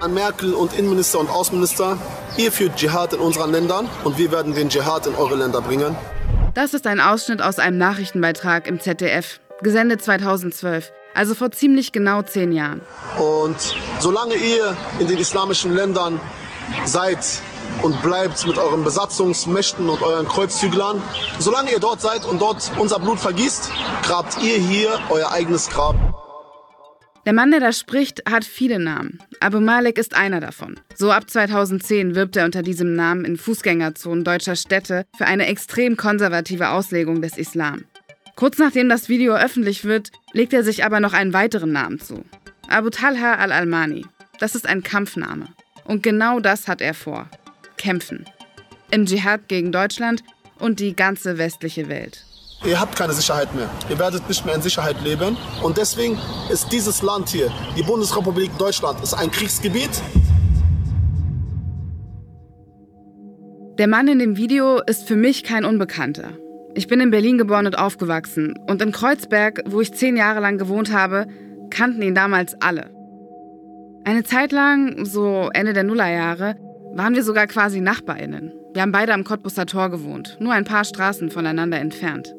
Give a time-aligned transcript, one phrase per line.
[0.00, 1.98] An Merkel und Innenminister und Außenminister,
[2.36, 5.96] ihr führt Dschihad in unseren Ländern und wir werden den Dschihad in eure Länder bringen.
[6.54, 12.22] Das ist ein Ausschnitt aus einem Nachrichtenbeitrag im ZDF, gesendet 2012, also vor ziemlich genau
[12.22, 12.80] zehn Jahren.
[13.18, 13.56] Und
[14.00, 16.20] solange ihr in den islamischen Ländern
[16.84, 17.18] seid
[17.82, 21.02] und bleibt mit euren Besatzungsmächten und euren Kreuzzüglern,
[21.38, 23.70] solange ihr dort seid und dort unser Blut vergießt,
[24.02, 26.13] grabt ihr hier euer eigenes Grab.
[27.26, 29.18] Der Mann, der da spricht, hat viele Namen.
[29.40, 30.78] Abu Malik ist einer davon.
[30.94, 35.96] So ab 2010 wirbt er unter diesem Namen in Fußgängerzonen deutscher Städte für eine extrem
[35.96, 37.84] konservative Auslegung des Islam.
[38.36, 42.24] Kurz nachdem das Video öffentlich wird, legt er sich aber noch einen weiteren Namen zu.
[42.68, 44.04] Abu Talha al-Almani.
[44.38, 45.48] Das ist ein Kampfname.
[45.84, 47.30] Und genau das hat er vor.
[47.78, 48.26] Kämpfen.
[48.90, 50.22] Im Dschihad gegen Deutschland
[50.58, 52.24] und die ganze westliche Welt.
[52.66, 53.68] Ihr habt keine Sicherheit mehr.
[53.90, 55.36] Ihr werdet nicht mehr in Sicherheit leben.
[55.62, 56.18] Und deswegen
[56.50, 59.90] ist dieses Land hier, die Bundesrepublik Deutschland, ist ein Kriegsgebiet.
[63.76, 66.30] Der Mann in dem Video ist für mich kein Unbekannter.
[66.74, 68.54] Ich bin in Berlin geboren und aufgewachsen.
[68.66, 71.26] Und in Kreuzberg, wo ich zehn Jahre lang gewohnt habe,
[71.68, 72.90] kannten ihn damals alle.
[74.04, 76.56] Eine Zeit lang, so Ende der Nullerjahre,
[76.94, 78.52] waren wir sogar quasi NachbarInnen.
[78.72, 82.34] Wir haben beide am Cottbusser Tor gewohnt, nur ein paar Straßen voneinander entfernt.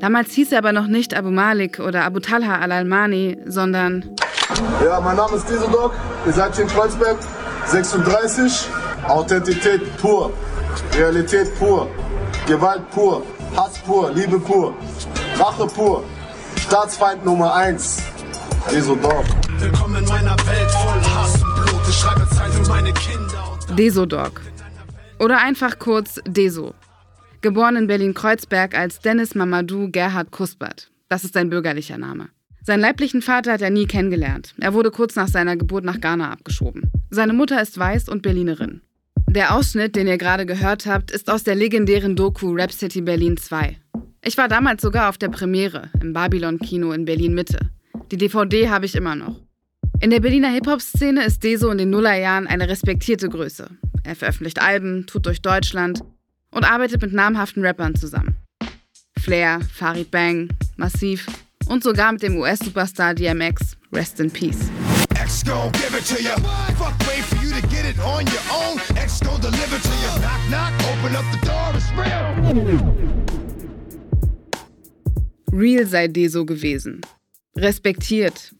[0.00, 4.16] Damals hieß er aber noch nicht Abu Malik oder Abu Talha al-Almani, sondern.
[4.84, 5.92] Ja, mein Name ist Dieseldog.
[6.26, 7.18] Ihr seid hier in Kreuzberg.
[7.66, 8.68] 36.
[9.06, 10.32] Authentität pur.
[10.96, 11.88] Realität pur.
[12.46, 13.22] Gewalt pur.
[13.54, 14.10] Hass pur.
[14.12, 14.74] Liebe pur.
[15.38, 16.02] Rache pur.
[16.56, 18.02] Staatsfeind Nummer 1.
[18.72, 19.24] Dieseldog.
[19.58, 21.80] Willkommen in meiner Welt voll Hass und Blut.
[21.88, 23.58] Ich schreibe Zeit für meine Kinder.
[23.76, 24.40] Desodog.
[25.18, 26.74] Oder einfach kurz Deso.
[27.42, 30.90] Geboren in Berlin-Kreuzberg als Dennis Mamadou Gerhard Kuspert.
[31.08, 32.28] Das ist sein bürgerlicher Name.
[32.62, 34.54] Seinen leiblichen Vater hat er nie kennengelernt.
[34.60, 36.90] Er wurde kurz nach seiner Geburt nach Ghana abgeschoben.
[37.08, 38.82] Seine Mutter ist weiß und Berlinerin.
[39.26, 43.38] Der Ausschnitt, den ihr gerade gehört habt, ist aus der legendären Doku Rap City Berlin
[43.38, 43.74] 2.
[44.22, 47.70] Ich war damals sogar auf der Premiere im Babylon-Kino in Berlin-Mitte.
[48.12, 49.40] Die DVD habe ich immer noch.
[50.02, 53.70] In der Berliner Hip-Hop-Szene ist Deso in den Nullerjahren eine respektierte Größe.
[54.04, 56.02] Er veröffentlicht Alben, tut durch Deutschland
[56.50, 58.36] und arbeitet mit namhaften Rappern zusammen.
[59.18, 61.26] Flair, Farid Bang, Massiv
[61.66, 64.70] und sogar mit dem US-Superstar DMX, Rest in Peace.
[75.52, 77.00] Real sei Deso gewesen.
[77.56, 78.54] Respektiert.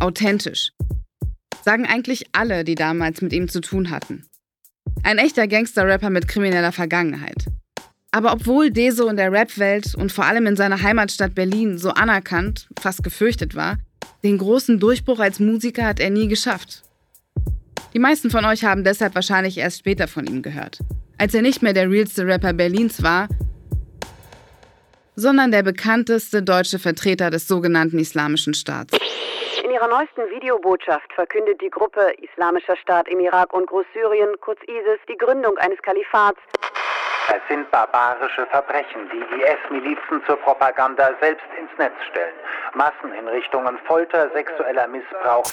[0.00, 0.72] Authentisch.
[1.64, 4.26] Sagen eigentlich alle, die damals mit ihm zu tun hatten.
[5.02, 7.44] Ein echter Gangster-Rapper mit krimineller Vergangenheit.
[8.10, 12.68] Aber obwohl Deso in der Rap-Welt und vor allem in seiner Heimatstadt Berlin so anerkannt,
[12.78, 13.78] fast gefürchtet war,
[14.22, 16.82] den großen Durchbruch als Musiker hat er nie geschafft.
[17.92, 20.78] Die meisten von euch haben deshalb wahrscheinlich erst später von ihm gehört.
[21.18, 23.28] Als er nicht mehr der realste Rapper Berlins war,
[25.16, 28.96] sondern der bekannteste deutsche Vertreter des sogenannten Islamischen Staats.
[29.84, 34.98] In ihrer neuesten Videobotschaft verkündet die Gruppe Islamischer Staat im Irak und Großsyrien, kurz ISIS,
[35.10, 36.38] die Gründung eines Kalifats.
[37.28, 42.32] Es sind barbarische Verbrechen, die IS-Milizen zur Propaganda selbst ins Netz stellen.
[42.74, 45.44] Massenhinrichtungen, Folter, sexueller Missbrauch.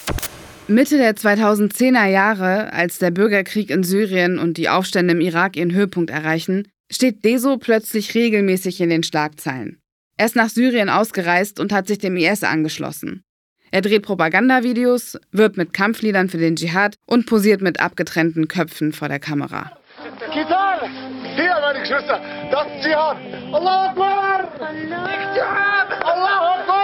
[0.68, 5.74] Mitte der 2010er Jahre, als der Bürgerkrieg in Syrien und die Aufstände im Irak ihren
[5.74, 9.82] Höhepunkt erreichen, steht Deso plötzlich regelmäßig in den Schlagzeilen.
[10.16, 13.26] Er ist nach Syrien ausgereist und hat sich dem IS angeschlossen.
[13.74, 19.08] Er dreht Propagandavideos, wirbt mit Kampfliedern für den Dschihad und posiert mit abgetrennten Köpfen vor
[19.08, 19.72] der Kamera.
[20.34, 20.90] Gitarre!
[21.36, 22.20] Hier, meine Geschwister,
[22.52, 23.16] das ist Dschihad!
[23.54, 24.50] Allah Akbar!
[26.04, 26.82] Allah Akbar!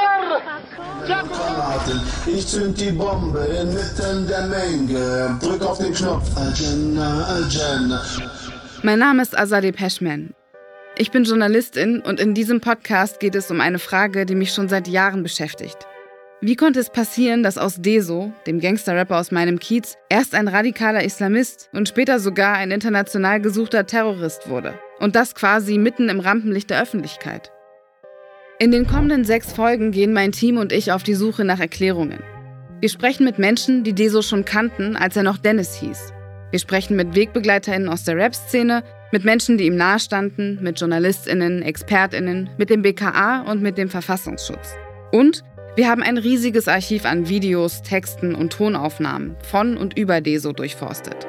[2.26, 5.38] Ich zünd die Bombe inmitten der Menge.
[5.42, 6.30] Drück auf den Knopf.
[8.84, 10.34] Mein Name ist Azadeh Peschman.
[10.98, 14.70] Ich bin Journalistin und in diesem Podcast geht es um eine Frage, die mich schon
[14.70, 15.78] seit Jahren beschäftigt.
[16.40, 21.04] Wie konnte es passieren, dass aus Deso, dem Gangster-Rapper aus meinem Kiez, erst ein radikaler
[21.04, 24.76] Islamist und später sogar ein international gesuchter Terrorist wurde?
[25.00, 27.52] Und das quasi mitten im Rampenlicht der Öffentlichkeit.
[28.60, 32.20] In den kommenden sechs Folgen gehen mein Team und ich auf die Suche nach Erklärungen.
[32.82, 36.14] Wir sprechen mit Menschen, die Deso schon kannten, als er noch Dennis hieß.
[36.52, 42.52] Wir sprechen mit WegbegleiterInnen aus der Rap-Szene, mit Menschen, die ihm nahestanden, mit JournalistInnen, ExpertInnen,
[42.60, 44.76] mit dem BKA und mit dem Verfassungsschutz.
[45.12, 45.44] Und
[45.78, 51.28] wir haben ein riesiges Archiv an Videos, Texten und Tonaufnahmen von und über Deso durchforstet.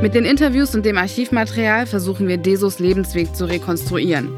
[0.00, 4.30] Mit den Interviews und dem Archivmaterial versuchen wir Desos Lebensweg zu rekonstruieren.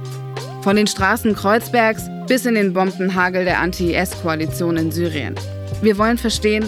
[0.62, 5.36] Von den Straßen Kreuzbergs bis in den Bombenhagel der Anti-IS-Koalition in Syrien.
[5.80, 6.64] Wir wollen verstehen,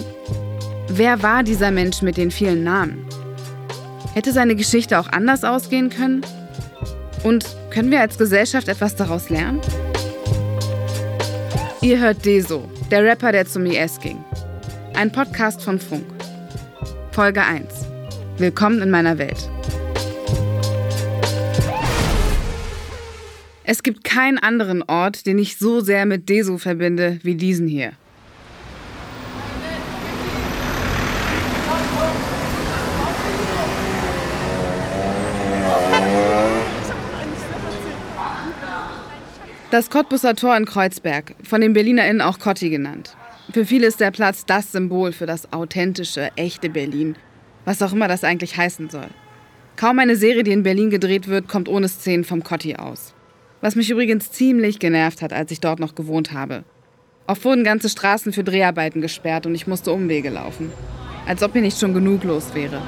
[0.87, 3.05] wer war dieser Mensch mit den vielen Namen?
[4.13, 6.21] Hätte seine Geschichte auch anders ausgehen können?
[7.23, 9.59] Und können wir als Gesellschaft etwas daraus lernen?
[11.81, 14.23] Ihr hört Deso, der Rapper, der zum IS ging.
[14.93, 16.05] Ein Podcast von Funk.
[17.11, 17.87] Folge 1.
[18.37, 19.49] Willkommen in meiner Welt.
[23.63, 27.93] Es gibt keinen anderen Ort, den ich so sehr mit Deso verbinde wie diesen hier.
[39.73, 43.17] Das Cottbusser Tor in Kreuzberg, von den BerlinerInnen auch Cotti genannt.
[43.51, 47.15] Für viele ist der Platz das Symbol für das authentische, echte Berlin,
[47.65, 49.07] was auch immer das eigentlich heißen soll.
[49.75, 53.15] Kaum eine Serie, die in Berlin gedreht wird, kommt ohne Szenen vom Cotti aus.
[53.61, 56.65] Was mich übrigens ziemlich genervt hat, als ich dort noch gewohnt habe.
[57.25, 60.71] Oft wurden ganze Straßen für Dreharbeiten gesperrt und ich musste Umwege laufen.
[61.25, 62.79] Als ob hier nicht schon genug los wäre.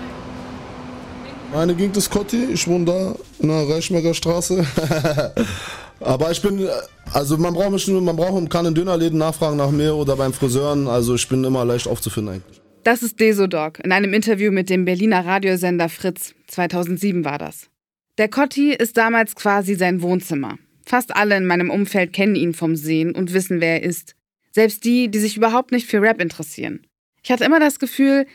[1.51, 4.63] Meine Gegend ist Kotti, ich wohne da in der Reichsberger Straße.
[5.99, 6.67] Aber ich bin,
[7.13, 10.33] also man braucht mich nur, man braucht, kann in Dönerläden nachfragen nach mir oder beim
[10.33, 12.61] Friseuren, also ich bin immer leicht aufzufinden eigentlich.
[12.83, 16.35] Das ist Desodog in einem Interview mit dem Berliner Radiosender Fritz.
[16.47, 17.69] 2007 war das.
[18.17, 20.57] Der Kotti ist damals quasi sein Wohnzimmer.
[20.85, 24.15] Fast alle in meinem Umfeld kennen ihn vom Sehen und wissen, wer er ist.
[24.51, 26.85] Selbst die, die sich überhaupt nicht für Rap interessieren.
[27.23, 28.27] Ich hatte immer das Gefühl,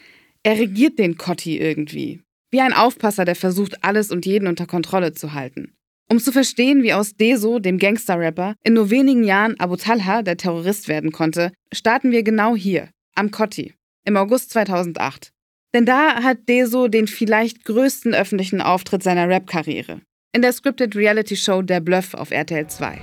[0.42, 2.20] er regiert den Kotti irgendwie.
[2.50, 5.76] Wie ein Aufpasser, der versucht, alles und jeden unter Kontrolle zu halten.
[6.10, 10.36] Um zu verstehen, wie aus Deso, dem Gangster-Rapper, in nur wenigen Jahren Abu Talha, der
[10.36, 13.74] Terrorist werden konnte, starten wir genau hier, am Kotti,
[14.04, 15.30] im August 2008.
[15.72, 20.00] Denn da hat Deso den vielleicht größten öffentlichen Auftritt seiner Rap-Karriere
[20.32, 23.00] in der Scripted Reality Show Der Bluff auf RTL 2.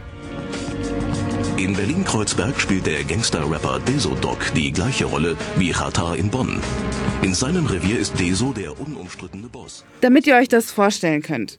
[1.57, 6.61] In Berlin-Kreuzberg spielt der Gangster-Rapper Deso Doc die gleiche Rolle wie Chata in Bonn.
[7.23, 9.83] In seinem Revier ist Deso der unumstrittene Boss.
[10.01, 11.57] Damit ihr euch das vorstellen könnt.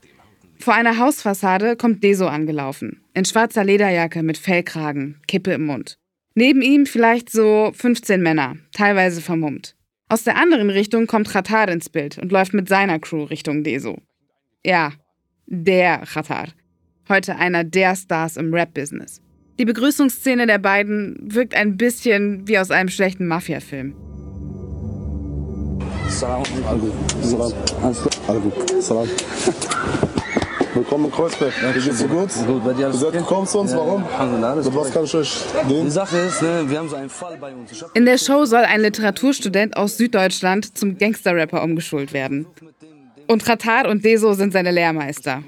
[0.61, 3.01] Vor einer Hausfassade kommt Deso angelaufen.
[3.13, 5.97] In schwarzer Lederjacke mit Fellkragen, Kippe im Mund.
[6.35, 9.75] Neben ihm vielleicht so 15 Männer, teilweise vermummt.
[10.09, 13.99] Aus der anderen Richtung kommt Khatar ins Bild und läuft mit seiner Crew Richtung Deso.
[14.65, 14.91] Ja,
[15.45, 16.49] der Khatar.
[17.07, 19.21] Heute einer der Stars im Rap-Business.
[19.59, 23.95] Die Begrüßungsszene der beiden wirkt ein bisschen wie aus einem schlechten Mafia-Film.
[26.09, 26.43] Salam.
[27.21, 27.53] Salam.
[28.81, 29.07] Salam.
[30.79, 31.53] Willkommen in Kreuzberg.
[31.75, 32.29] Wie geht's dir gut?
[32.47, 34.01] Gut, bei dir alles Du kommst zu uns, warum?
[34.01, 35.91] Mit was kann ich euch Die dienen?
[35.91, 37.83] Sache ist, ne, wir haben so einen Fall bei uns.
[37.95, 42.47] In der Show soll ein Literaturstudent aus Süddeutschland zum Gangster-Rapper umgeschult werden.
[43.27, 45.43] Und Khatar und Deso sind seine Lehrmeister.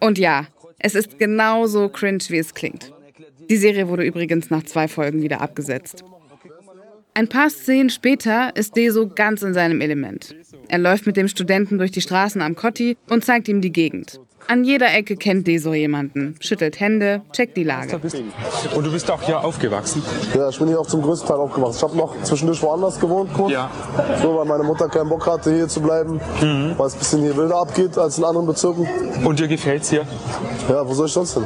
[0.00, 0.44] Und ja,
[0.78, 2.92] es ist genauso cringe, wie es klingt.
[3.48, 6.04] Die Serie wurde übrigens nach zwei Folgen wieder abgesetzt.
[7.14, 10.36] Ein paar Szenen später ist Deso ganz in seinem Element.
[10.68, 14.20] Er läuft mit dem Studenten durch die Straßen am Kotti und zeigt ihm die Gegend.
[14.50, 18.00] An jeder Ecke kennt Deso jemanden, schüttelt Hände, checkt die Lage.
[18.74, 20.02] Und du bist auch hier aufgewachsen?
[20.34, 21.76] Ja, ich bin hier auch zum größten Teil aufgewachsen.
[21.76, 23.52] Ich habe noch zwischendurch woanders gewohnt, kurz.
[23.52, 23.70] Ja.
[24.22, 26.18] So, weil meine Mutter keinen Bock hatte, hier zu bleiben.
[26.78, 28.88] Weil es ein bisschen hier wilder abgeht als in anderen Bezirken.
[29.22, 30.06] Und dir gefällt's hier?
[30.70, 31.44] Ja, wo soll ich sonst hin?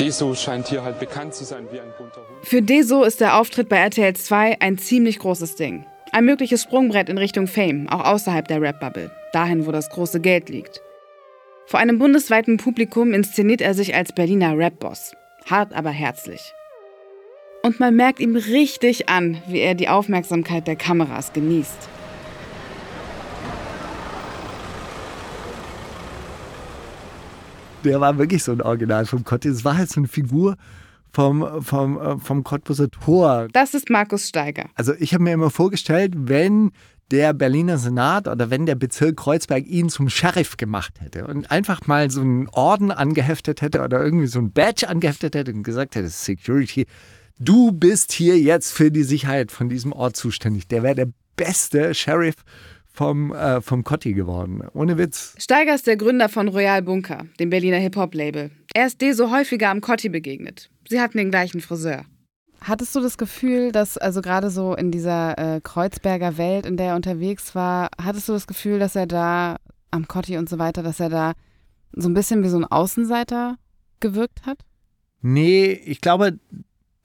[0.00, 2.46] Deso scheint hier halt bekannt zu sein wie ein bunter Hund.
[2.46, 5.84] Für Deso ist der Auftritt bei RTL 2 ein ziemlich großes Ding.
[6.12, 10.48] Ein mögliches Sprungbrett in Richtung Fame, auch außerhalb der Rap-Bubble, dahin, wo das große Geld
[10.48, 10.80] liegt.
[11.66, 15.12] Vor einem bundesweiten Publikum inszeniert er sich als Berliner Rap-Boss.
[15.46, 16.52] Hart, aber herzlich.
[17.62, 21.88] Und man merkt ihm richtig an, wie er die Aufmerksamkeit der Kameras genießt.
[27.86, 29.48] der war wirklich so ein Original vom Kotti.
[29.48, 30.56] Es war halt so eine Figur
[31.12, 33.48] vom, vom, äh, vom Cottbuser Tor.
[33.52, 34.66] Das ist Markus Steiger.
[34.74, 36.72] Also ich habe mir immer vorgestellt, wenn
[37.10, 41.86] der Berliner Senat oder wenn der Bezirk Kreuzberg ihn zum Sheriff gemacht hätte und einfach
[41.86, 45.94] mal so einen Orden angeheftet hätte oder irgendwie so ein Badge angeheftet hätte und gesagt
[45.94, 46.86] hätte, Security,
[47.38, 50.66] du bist hier jetzt für die Sicherheit von diesem Ort zuständig.
[50.68, 52.36] Der wäre der beste Sheriff
[52.92, 54.62] vom, äh, vom Cotti geworden.
[54.72, 55.34] Ohne Witz.
[55.38, 58.50] Steiger ist der Gründer von Royal Bunker, dem Berliner Hip-Hop-Label.
[58.74, 60.70] Er ist Deso häufiger am Cotti begegnet.
[60.88, 62.04] Sie hatten den gleichen Friseur.
[62.60, 66.88] Hattest du das Gefühl, dass, also gerade so in dieser äh, Kreuzberger Welt, in der
[66.88, 69.56] er unterwegs war, hattest du das Gefühl, dass er da
[69.90, 71.32] am Cotti und so weiter, dass er da
[71.92, 73.56] so ein bisschen wie so ein Außenseiter
[74.00, 74.58] gewirkt hat?
[75.22, 76.38] Nee, ich glaube,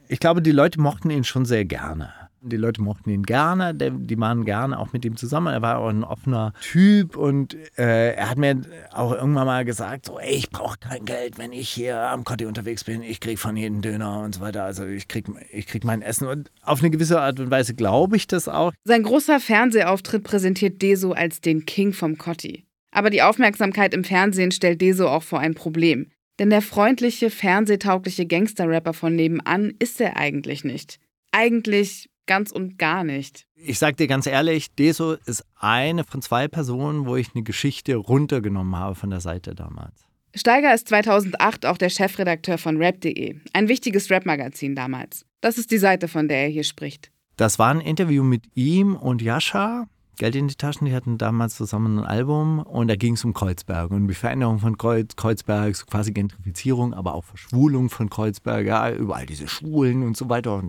[0.08, 2.14] ich glaube, die Leute mochten ihn schon sehr gerne.
[2.44, 5.54] Die Leute mochten ihn gerne, die waren gerne auch mit ihm zusammen.
[5.54, 10.08] Er war auch ein offener Typ und äh, er hat mir auch irgendwann mal gesagt,
[10.08, 13.04] so, ey, ich brauche kein Geld, wenn ich hier am Kotti unterwegs bin.
[13.04, 14.64] Ich kriege von jedem Döner und so weiter.
[14.64, 18.16] Also ich kriege ich krieg mein Essen und auf eine gewisse Art und Weise glaube
[18.16, 18.74] ich das auch.
[18.86, 22.66] Sein großer Fernsehauftritt präsentiert Deso als den King vom Kotti.
[22.92, 26.08] Aber die Aufmerksamkeit im Fernsehen stellt Deso auch vor ein Problem.
[26.40, 31.00] Denn der freundliche, fernsehtaugliche Gangster-Rapper von nebenan ist er eigentlich nicht.
[31.32, 33.46] Eigentlich ganz und gar nicht.
[33.56, 37.98] Ich sag dir ganz ehrlich, Deso ist eine von zwei Personen, wo ich eine Geschichte
[37.98, 40.08] runtergenommen habe von der Seite damals.
[40.34, 45.26] Steiger ist 2008 auch der Chefredakteur von rap.de, ein wichtiges Rap-Magazin damals.
[45.42, 47.12] Das ist die Seite, von der er hier spricht.
[47.36, 49.90] Das war ein Interview mit ihm und Jascha.
[50.18, 53.34] Geld in die Taschen, die hatten damals zusammen ein Album und da ging es um
[53.34, 58.66] Kreuzberg und die Veränderung von Kreuz, Kreuzberg, so quasi Gentrifizierung, aber auch Verschwulung von Kreuzberg,
[58.66, 60.62] ja, überall diese Schwulen und so weiter.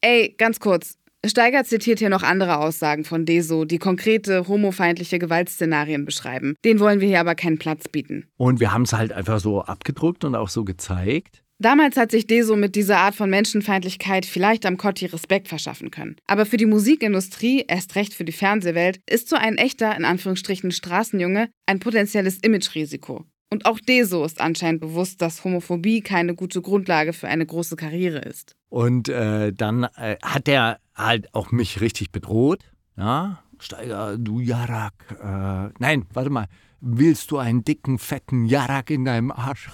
[0.00, 0.96] Ey, ganz kurz.
[1.26, 6.54] Steiger zitiert hier noch andere Aussagen von Deso, die konkrete homofeindliche Gewaltszenarien beschreiben.
[6.64, 8.28] Den wollen wir hier aber keinen Platz bieten.
[8.36, 11.42] Und wir haben es halt einfach so abgedruckt und auch so gezeigt.
[11.60, 16.14] Damals hat sich Deso mit dieser Art von Menschenfeindlichkeit vielleicht am Kotti Respekt verschaffen können.
[16.28, 20.70] Aber für die Musikindustrie, erst recht für die Fernsehwelt, ist so ein echter, in Anführungsstrichen,
[20.70, 23.24] Straßenjunge ein potenzielles Imagerisiko.
[23.50, 28.18] Und auch Deso ist anscheinend bewusst, dass Homophobie keine gute Grundlage für eine große Karriere
[28.18, 28.54] ist.
[28.68, 32.62] Und äh, dann äh, hat er halt auch mich richtig bedroht.
[32.96, 34.92] Ja, Steiger, du Jarak.
[35.10, 36.46] Äh, nein, warte mal.
[36.80, 39.70] Willst du einen dicken, fetten Jarak in deinem Arsch?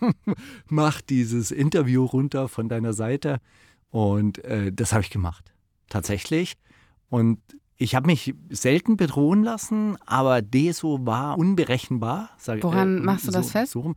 [0.66, 3.40] mach dieses Interview runter von deiner Seite.
[3.90, 5.52] Und äh, das habe ich gemacht.
[5.88, 6.56] Tatsächlich.
[7.08, 7.40] Und
[7.76, 12.30] ich habe mich selten bedrohen lassen, aber Deso war unberechenbar.
[12.36, 13.72] Sag, Woran äh, machst du so, das fest?
[13.72, 13.94] So,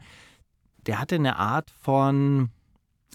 [0.86, 2.50] der hatte eine Art von,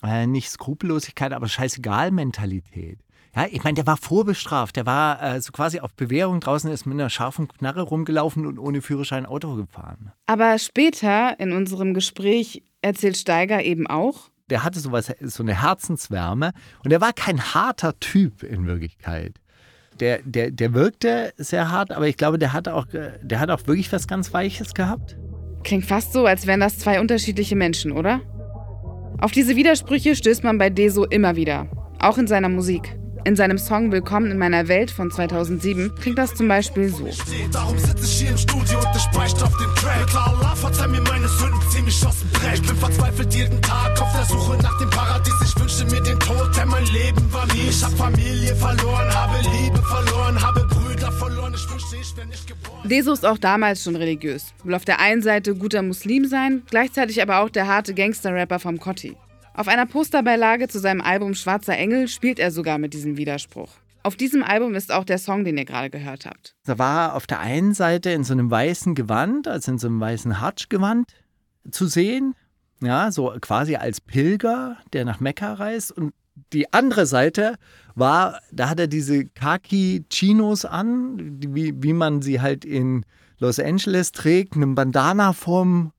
[0.03, 2.99] äh, nicht Skrupellosigkeit, aber Scheißegal-Mentalität.
[3.37, 4.77] Ja, ich meine, der war vorbestraft.
[4.77, 8.59] Der war äh, so quasi auf Bewährung draußen, ist mit einer scharfen Knarre rumgelaufen und
[8.59, 10.13] ohne Führerschein Auto gefahren.
[10.25, 14.31] Aber später in unserem Gespräch erzählt Steiger eben auch.
[14.49, 16.53] Der hatte sowas, so eine Herzenswärme
[16.85, 19.35] und er war kein harter Typ in Wirklichkeit.
[19.99, 22.87] Der, der, der wirkte sehr hart, aber ich glaube, der hat, auch,
[23.23, 25.17] der hat auch wirklich was ganz Weiches gehabt.
[25.65, 28.21] Klingt fast so, als wären das zwei unterschiedliche Menschen, oder?
[29.19, 32.97] Auf diese Widersprüche stößt man bei Deso immer wieder, auch in seiner Musik.
[33.27, 37.09] In seinem Song Willkommen in meiner Welt von 2007 klingt das zum Beispiel so.
[37.51, 40.15] Darum sitze ich hier im Studio und ich beichte auf dem Track.
[40.15, 42.55] Allah, verzeih mir meine Sünden, zieh mich aus dem Dreck.
[42.55, 45.35] Ich bin verzweifelt jeden Tag auf der Suche nach dem Paradies.
[45.45, 47.69] Ich wünschte mir den Tod, denn mein Leben war nie.
[47.69, 51.53] Ich hab Familie verloren, habe Liebe verloren, habe Brüder verloren.
[51.53, 52.89] Ich wünschte, ich wäre nicht geboren.
[52.89, 54.55] Deso ist auch damals schon religiös.
[54.63, 58.79] Will auf der einen Seite guter Muslim sein, gleichzeitig aber auch der harte Gangster-Rapper vom
[58.79, 59.17] Kotti.
[59.57, 63.71] Auf einer Posterbeilage zu seinem Album Schwarzer Engel spielt er sogar mit diesem Widerspruch.
[64.03, 66.55] Auf diesem Album ist auch der Song, den ihr gerade gehört habt.
[66.67, 69.99] Da war auf der einen Seite in so einem weißen Gewand, also in so einem
[69.99, 71.11] weißen Hatsch-Gewand
[71.71, 72.35] zu sehen,
[72.83, 75.91] ja, so quasi als Pilger, der nach Mekka reist.
[75.91, 76.13] Und
[76.53, 77.57] die andere Seite
[77.95, 83.07] war, da hat er diese Khaki-Chinos an, wie, wie man sie halt in
[83.39, 85.93] Los Angeles trägt, einem Bandana vorm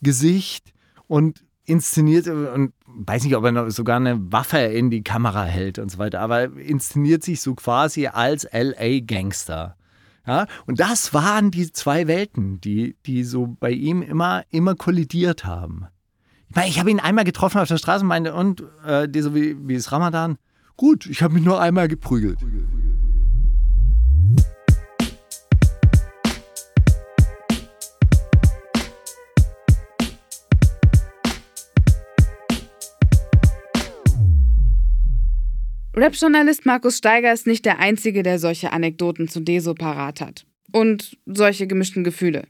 [0.00, 0.72] Gesicht
[1.06, 5.90] und inszeniert und weiß nicht, ob er sogar eine Waffe in die Kamera hält und
[5.90, 9.76] so weiter, aber inszeniert sich so quasi als LA-Gangster.
[10.26, 15.44] Ja, und das waren die zwei Welten, die, die so bei ihm immer, immer kollidiert
[15.44, 15.86] haben.
[16.48, 19.34] Ich meine, ich habe ihn einmal getroffen auf der Straße und meinte, und äh, so
[19.34, 20.38] wie, wie ist Ramadan?
[20.76, 22.38] Gut, ich habe mich nur einmal geprügelt.
[35.96, 40.44] Rap-Journalist Markus Steiger ist nicht der Einzige, der solche Anekdoten zu Deso parat hat.
[40.72, 42.48] Und solche gemischten Gefühle.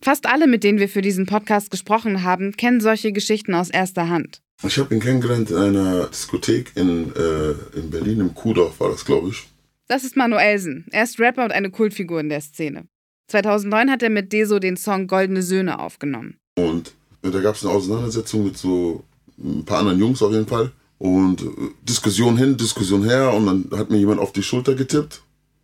[0.00, 4.08] Fast alle, mit denen wir für diesen Podcast gesprochen haben, kennen solche Geschichten aus erster
[4.08, 4.40] Hand.
[4.62, 9.04] Ich habe ihn kennengelernt in einer Diskothek in, äh, in Berlin, im Kuhdorf war das,
[9.04, 9.46] glaube ich.
[9.86, 10.86] Das ist Manuelsen.
[10.90, 12.86] Er ist Rapper und eine Kultfigur in der Szene.
[13.28, 16.38] 2009 hat er mit Deso den Song Goldene Söhne aufgenommen.
[16.56, 19.04] Und äh, da gab es eine Auseinandersetzung mit so
[19.38, 20.72] ein paar anderen Jungs auf jeden Fall.
[21.04, 21.48] Und äh,
[21.82, 25.20] Diskussion hin, Diskussion her und dann hat mir jemand auf die Schulter getippt.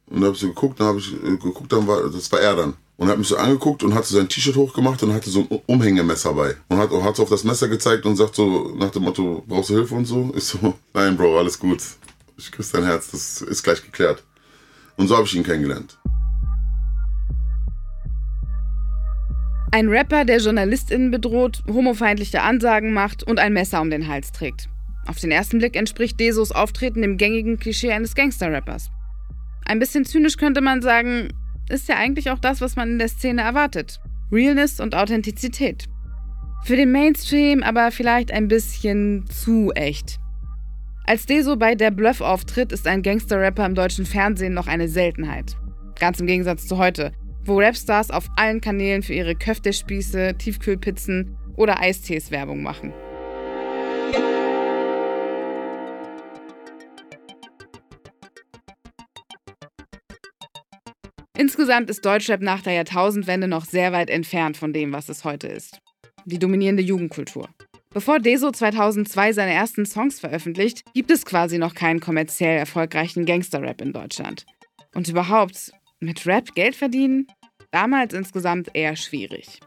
[0.07, 2.41] Und dann habe ich so geguckt, dann habe ich äh, geguckt, dann war, das war
[2.41, 2.75] er dann.
[2.99, 5.61] Und hat mich so angeguckt und hat so sein T-Shirt hochgemacht und hatte so ein
[5.65, 6.57] Umhängemesser bei.
[6.69, 9.71] Und hat, hat so auf das Messer gezeigt und sagt so nach dem Motto, brauchst
[9.71, 10.31] du Hilfe und so?
[10.37, 11.83] Ich so, nein Bro, alles gut.
[12.37, 14.23] Ich küsse dein Herz, das ist gleich geklärt.
[14.99, 15.97] Und so habe ich ihn kennengelernt.
[19.73, 24.69] Ein Rapper, der JournalistInnen bedroht, homofeindliche Ansagen macht und ein Messer um den Hals trägt.
[25.11, 28.93] Auf den ersten Blick entspricht Desos Auftreten dem gängigen Klischee eines Gangster-Rappers.
[29.65, 31.31] Ein bisschen zynisch könnte man sagen,
[31.69, 33.99] ist ja eigentlich auch das, was man in der Szene erwartet.
[34.31, 35.87] Realness und Authentizität.
[36.63, 40.21] Für den Mainstream aber vielleicht ein bisschen zu echt.
[41.07, 45.57] Als Deso bei Der Bluff auftritt, ist ein Gangster-Rapper im deutschen Fernsehen noch eine Seltenheit.
[45.99, 47.11] Ganz im Gegensatz zu heute,
[47.45, 52.93] wo Rapstars auf allen Kanälen für ihre Köftespieße, Tiefkühlpizzen oder Eistees Werbung machen.
[61.41, 65.47] Insgesamt ist Deutschrap nach der Jahrtausendwende noch sehr weit entfernt von dem, was es heute
[65.47, 65.81] ist.
[66.27, 67.49] Die dominierende Jugendkultur.
[67.95, 73.81] Bevor Deso 2002 seine ersten Songs veröffentlicht, gibt es quasi noch keinen kommerziell erfolgreichen Gangster-Rap
[73.81, 74.45] in Deutschland.
[74.95, 77.27] Und überhaupt, mit Rap Geld verdienen?
[77.71, 79.61] Damals insgesamt eher schwierig.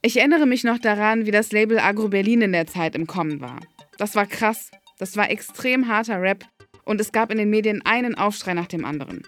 [0.00, 3.42] Ich erinnere mich noch daran, wie das Label Agro Berlin in der Zeit im Kommen
[3.42, 3.60] war.
[3.98, 6.46] Das war krass, das war extrem harter Rap
[6.86, 9.22] und es gab in den Medien einen Aufschrei nach dem anderen.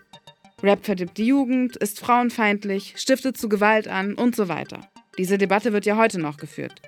[0.63, 4.81] Rap verdirbt die Jugend, ist frauenfeindlich, stiftet zu Gewalt an und so weiter.
[5.19, 6.81] Diese Debatte wird ja heute noch geführt.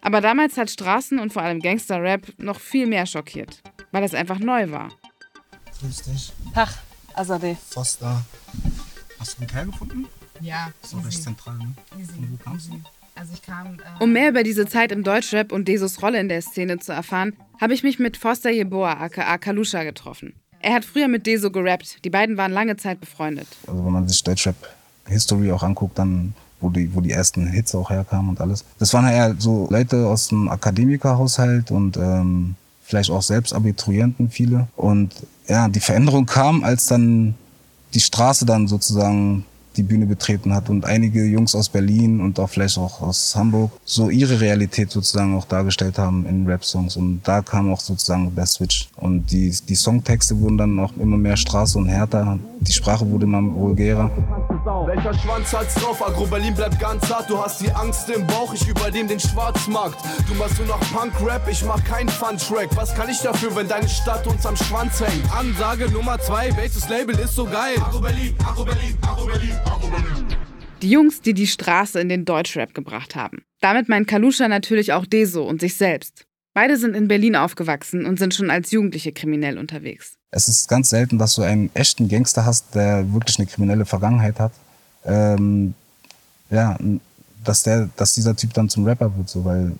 [0.00, 3.62] Aber damals hat Straßen und vor allem Gangster-Rap noch viel mehr schockiert,
[3.92, 4.90] weil es einfach neu war.
[5.80, 6.32] Grüß dich.
[6.54, 6.70] Tag,
[7.14, 7.56] Azadeh.
[7.68, 8.24] Foster.
[9.18, 10.06] Hast du einen Kerl gefunden?
[10.40, 10.72] Ja.
[10.82, 11.74] So recht zentral, ne?
[11.98, 12.12] Easy.
[12.12, 12.80] Von wo kamst du?
[13.14, 13.74] Also ich kam.
[13.74, 16.92] Äh Um mehr über diese Zeit im Deutschrap und Desos Rolle in der Szene zu
[16.92, 20.39] erfahren, habe ich mich mit Foster Jeboa aka Kalusha getroffen.
[20.60, 22.04] Er hat früher mit Deso gerappt.
[22.04, 23.48] Die beiden waren lange Zeit befreundet.
[23.66, 27.90] Also wenn man sich Deutschrap-History auch anguckt, dann wo die, wo die ersten Hits auch
[27.90, 28.64] herkamen und alles.
[28.78, 34.30] Das waren ja eher so Leute aus dem Akademikerhaushalt und ähm, vielleicht auch selbst Abiturienten
[34.30, 34.68] viele.
[34.76, 35.14] Und
[35.48, 37.34] ja, die Veränderung kam, als dann
[37.94, 39.46] die Straße dann sozusagen
[39.76, 43.70] die Bühne betreten hat und einige Jungs aus Berlin und auch vielleicht auch aus Hamburg
[43.84, 46.96] so ihre Realität sozusagen auch dargestellt haben in Rap-Songs.
[46.96, 48.88] Und da kam auch sozusagen der Switch.
[48.96, 53.24] Und die, die Songtexte wurden dann auch immer mehr Straße und härter, die Sprache wurde
[53.24, 54.10] immer vulgärer.
[54.64, 56.06] Welcher Schwanz hat's drauf?
[56.06, 57.30] Agro Berlin bleibt ganz hart.
[57.30, 59.96] Du hast die Angst im Bauch, ich übernehme den Schwarzmarkt.
[60.28, 62.68] Du machst nur noch Punk-Rap, ich mach kein Fun-Track.
[62.76, 65.32] Was kann ich dafür, wenn deine Stadt uns am Schwanz hängt?
[65.32, 67.76] Ansage Nummer zwei, welches Label ist so geil?
[67.80, 70.26] Agro Berlin, Agro Berlin, Agro Berlin, Agro Berlin.
[70.82, 73.42] Die Jungs, die die Straße in den Deutschrap gebracht haben.
[73.60, 76.26] Damit meint Kalusha natürlich auch Deso und sich selbst.
[76.52, 80.14] Beide sind in Berlin aufgewachsen und sind schon als Jugendliche kriminell unterwegs.
[80.32, 84.40] Es ist ganz selten, dass du einen echten Gangster hast, der wirklich eine kriminelle Vergangenheit
[84.40, 84.52] hat.
[85.04, 85.74] Ähm,
[86.50, 86.76] ja,
[87.44, 89.72] dass der, dass dieser Typ dann zum Rapper wird, so, weil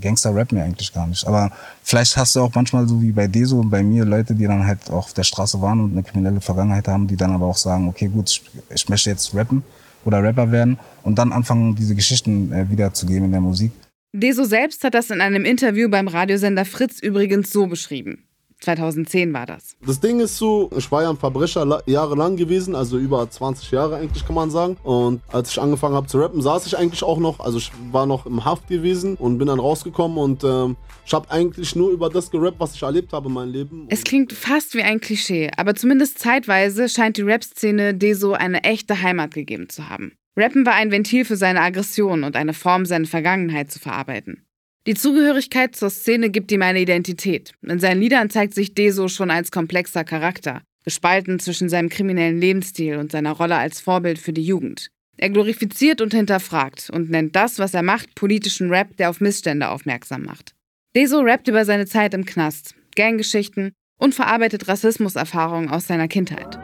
[0.00, 1.26] Gangster rappen ja eigentlich gar nicht.
[1.26, 1.50] Aber
[1.82, 4.66] vielleicht hast du auch manchmal so wie bei Deso und bei mir Leute, die dann
[4.66, 7.56] halt auch auf der Straße waren und eine kriminelle Vergangenheit haben, die dann aber auch
[7.56, 8.42] sagen, okay, gut, ich,
[8.74, 9.62] ich möchte jetzt rappen
[10.04, 13.72] oder Rapper werden und dann anfangen, diese Geschichten äh, wiederzugeben in der Musik.
[14.16, 18.28] Deso selbst hat das in einem Interview beim Radiosender Fritz übrigens so beschrieben.
[18.60, 19.76] 2010 war das.
[19.84, 23.96] Das Ding ist so, ich war ja ein Verbrecher jahrelang gewesen, also über 20 Jahre
[23.96, 24.76] eigentlich kann man sagen.
[24.84, 28.06] Und als ich angefangen habe zu rappen, saß ich eigentlich auch noch, also ich war
[28.06, 32.08] noch im Haft gewesen und bin dann rausgekommen und ähm, ich habe eigentlich nur über
[32.08, 33.86] das gerappt, was ich erlebt habe in meinem Leben.
[33.90, 39.02] Es klingt fast wie ein Klischee, aber zumindest zeitweise scheint die Rap-Szene Deso eine echte
[39.02, 40.12] Heimat gegeben zu haben.
[40.36, 44.44] Rappen war ein Ventil für seine Aggression und eine Form, seine Vergangenheit zu verarbeiten.
[44.86, 47.52] Die Zugehörigkeit zur Szene gibt ihm eine Identität.
[47.62, 52.96] In seinen Liedern zeigt sich Deso schon als komplexer Charakter, gespalten zwischen seinem kriminellen Lebensstil
[52.96, 54.90] und seiner Rolle als Vorbild für die Jugend.
[55.16, 59.68] Er glorifiziert und hinterfragt und nennt das, was er macht, politischen Rap, der auf Missstände
[59.68, 60.54] aufmerksam macht.
[60.96, 66.58] Deso rappt über seine Zeit im Knast, Ganggeschichten und verarbeitet Rassismuserfahrungen aus seiner Kindheit.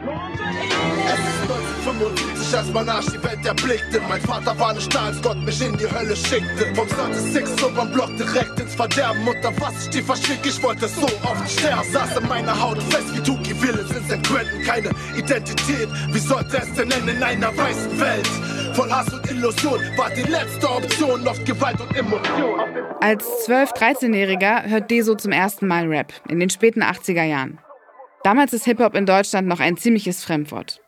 [2.51, 4.01] 45 als man Arsch die Welt erblickte.
[4.09, 6.75] Mein Vater war nicht da, als Gott mich in die Hölle schickte.
[6.75, 9.27] Vom Seite 6 so beim Block direkt ins Verderben.
[9.27, 11.91] Unter was ich die verschick, ich wollte so oft sterben.
[11.91, 14.23] Saß in meiner Haut fest wie Tuki Villains in St.
[14.27, 14.63] Quentin.
[14.65, 18.29] Keine Identität, wie sollte es denn nennen in einer weißen Welt?
[18.75, 22.61] Voll Hass und Illusion war die letzte Option, oft Gewalt und Emotion.
[23.01, 27.59] Als 12-, 13-Jähriger hört Deso zum ersten Mal Rap, in den späten 80er Jahren.
[28.23, 30.81] Damals ist Hip-Hop in Deutschland noch ein ziemliches Fremdwort.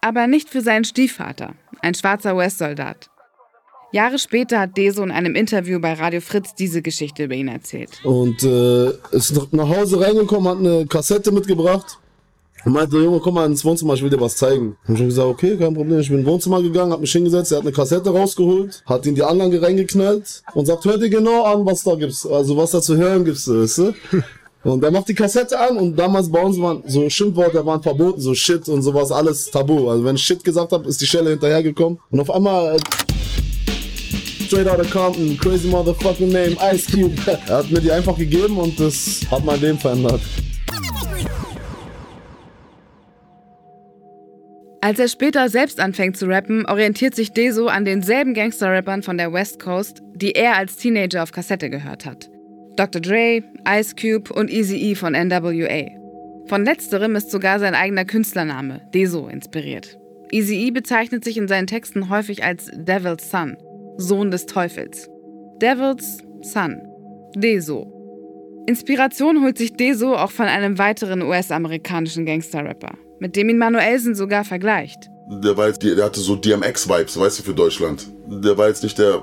[0.00, 3.10] Aber nicht für seinen Stiefvater, ein schwarzer US-Soldat.
[3.92, 8.00] Jahre später hat Deso in einem Interview bei Radio Fritz diese Geschichte über ihn erzählt.
[8.04, 11.98] Und äh, ist nach Hause reingekommen, hat eine Kassette mitgebracht
[12.64, 14.76] und meinte, Junge, komm mal ins Wohnzimmer, ich will dir was zeigen.
[14.86, 15.98] Und ich hab gesagt, okay, kein Problem.
[15.98, 19.16] Ich bin ins Wohnzimmer gegangen, hab mich hingesetzt, er hat eine Kassette rausgeholt, hat in
[19.16, 22.80] die Anlage reingeknallt und sagt, hör dir genau an, was da gibt's, also was da
[22.80, 23.92] zu hören gibt's, weißt du?
[24.62, 28.20] Und er macht die Kassette an und damals bei uns waren so Schimpfworte waren verboten,
[28.20, 29.88] so Shit und sowas, alles tabu.
[29.88, 31.98] Also wenn ich Shit gesagt habe, ist die Schelle hinterhergekommen.
[32.10, 32.76] Und auf einmal
[34.46, 37.14] straight out of Compton, crazy motherfucking name, Ice Cube.
[37.46, 40.20] er hat mir die einfach gegeben und das hat mein Leben verändert.
[44.82, 49.32] Als er später selbst anfängt zu rappen, orientiert sich Deso an denselben Gangster-Rappern von der
[49.32, 52.30] West Coast, die er als Teenager auf Kassette gehört hat.
[52.76, 53.00] Dr.
[53.00, 55.90] Dre, Ice Cube und Eazy-E von NWA.
[56.46, 59.98] Von letzterem ist sogar sein eigener Künstlername, Deso, inspiriert.
[60.32, 63.56] Eazy-E bezeichnet sich in seinen Texten häufig als Devil's Son,
[63.96, 65.08] Sohn des Teufels.
[65.60, 66.80] Devil's Son,
[67.36, 68.00] Deso.
[68.66, 74.44] Inspiration holt sich Deso auch von einem weiteren US-amerikanischen Gangster-Rapper, mit dem ihn Manuelsen sogar
[74.44, 75.09] vergleicht.
[75.32, 78.08] Der, war jetzt, der hatte so DMX-Vibes, weißt du, für Deutschland.
[78.26, 79.22] Der war jetzt nicht der,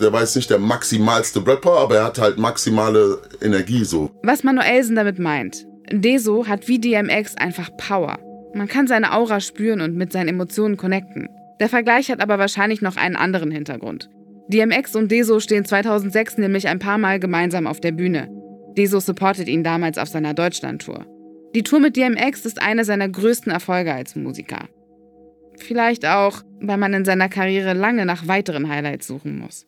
[0.00, 4.10] der war jetzt nicht der maximalste Rapper, aber er hat halt maximale Energie so.
[4.22, 8.18] Was Manuelsen damit meint, Deso hat wie DMX einfach Power.
[8.54, 11.28] Man kann seine Aura spüren und mit seinen Emotionen connecten.
[11.58, 14.08] Der Vergleich hat aber wahrscheinlich noch einen anderen Hintergrund.
[14.48, 18.28] DMX und Deso stehen 2006 nämlich ein paar Mal gemeinsam auf der Bühne.
[18.76, 21.04] Deso supportet ihn damals auf seiner Deutschland-Tour.
[21.54, 24.68] Die Tour mit DMX ist einer seiner größten Erfolge als Musiker.
[25.58, 29.66] Vielleicht auch, weil man in seiner Karriere lange nach weiteren Highlights suchen muss.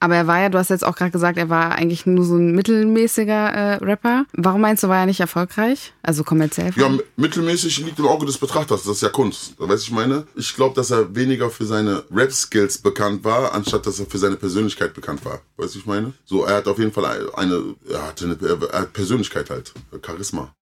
[0.00, 2.36] Aber er war ja, du hast jetzt auch gerade gesagt, er war eigentlich nur so
[2.36, 4.26] ein mittelmäßiger äh, Rapper.
[4.32, 5.92] Warum meinst du, war er nicht erfolgreich?
[6.02, 6.70] Also kommerziell?
[6.76, 8.84] Ja, mittelmäßig liegt im Auge des Betrachters.
[8.84, 9.54] Das ist ja Kunst.
[9.58, 10.24] Weißt du, ich meine?
[10.36, 14.36] Ich glaube, dass er weniger für seine Rap-Skills bekannt war, anstatt dass er für seine
[14.36, 15.40] Persönlichkeit bekannt war.
[15.56, 16.12] Weißt du, ich meine?
[16.24, 18.38] So, er hat auf jeden Fall eine, er hatte eine,
[18.72, 19.74] er hat Persönlichkeit halt.
[20.06, 20.54] Charisma.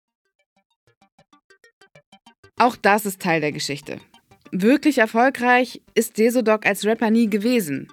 [2.59, 4.01] Auch das ist Teil der Geschichte.
[4.53, 7.93] Wirklich erfolgreich ist Desodog als Rapper nie gewesen.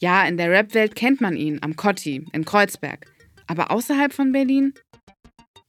[0.00, 3.06] Ja, in der Rap-Welt kennt man ihn, am Kotti, in Kreuzberg.
[3.46, 4.74] Aber außerhalb von Berlin?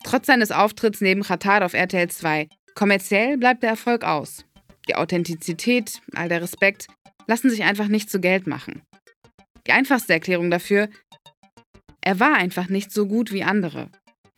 [0.04, 4.44] Trotz seines Auftritts neben Khatar auf RTL 2, kommerziell bleibt der Erfolg aus.
[4.88, 6.88] Die Authentizität, all der Respekt
[7.28, 8.82] lassen sich einfach nicht zu Geld machen.
[9.68, 10.90] Die einfachste Erklärung dafür,
[12.02, 13.90] er war einfach nicht so gut wie andere.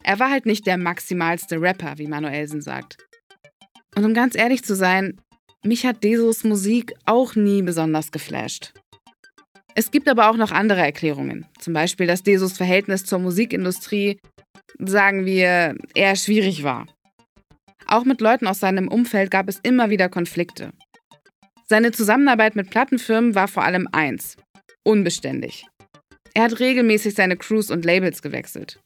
[0.03, 2.97] Er war halt nicht der maximalste Rapper, wie Manuelsen sagt.
[3.95, 5.19] Und um ganz ehrlich zu sein,
[5.65, 8.73] mich hat Desos Musik auch nie besonders geflasht.
[9.73, 11.45] Es gibt aber auch noch andere Erklärungen.
[11.59, 14.19] Zum Beispiel, dass Desos Verhältnis zur Musikindustrie,
[14.79, 16.87] sagen wir, eher schwierig war.
[17.87, 20.71] Auch mit Leuten aus seinem Umfeld gab es immer wieder Konflikte.
[21.67, 24.37] Seine Zusammenarbeit mit Plattenfirmen war vor allem eins:
[24.83, 25.67] unbeständig.
[26.33, 28.79] Er hat regelmäßig seine Crews und Labels gewechselt.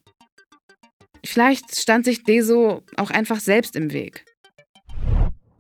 [1.26, 4.26] Vielleicht stand sich Deso auch einfach selbst im Weg.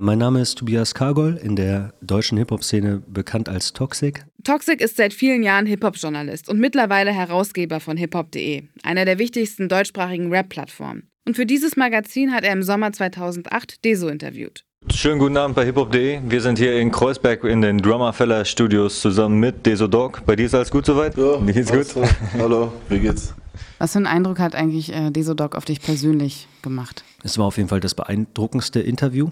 [0.02, 4.24] Mein Name ist Tobias Kargol, in der deutschen Hip-Hop-Szene bekannt als Toxic.
[4.46, 10.32] Toxic ist seit vielen Jahren Hip-Hop-Journalist und mittlerweile Herausgeber von hiphop.de, einer der wichtigsten deutschsprachigen
[10.32, 11.10] Rap-Plattformen.
[11.28, 14.64] Und für dieses Magazin hat er im Sommer 2008 Deso interviewt.
[14.90, 16.22] Schönen guten Abend bei hiphop.de.
[16.26, 20.22] Wir sind hier in Kreuzberg in den Drummerfeller Studios zusammen mit Deso Dog.
[20.26, 21.18] Bei dir ist alles gut soweit?
[21.18, 21.42] Ja.
[21.42, 21.88] Mir geht's gut?
[22.38, 23.34] Hallo, wie geht's?
[23.80, 27.04] Was für einen Eindruck hat eigentlich äh, Desodog auf dich persönlich gemacht?
[27.22, 29.30] Es war auf jeden Fall das beeindruckendste Interview